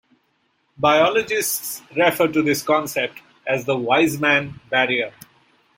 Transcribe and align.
Biologists 0.79 1.83
refer 1.95 2.25
to 2.29 2.41
this 2.41 2.63
concept 2.63 3.19
as 3.45 3.65
the 3.67 3.75
Weismann 3.77 4.55
barrier. 4.67 5.13